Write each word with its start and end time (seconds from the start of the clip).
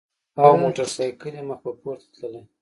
او 0.43 0.51
موټر 0.61 0.87
ساېکلې 0.95 1.41
مخ 1.47 1.59
پۀ 1.63 1.71
پورته 1.81 2.07
تللې 2.17 2.41
ـ 2.43 2.47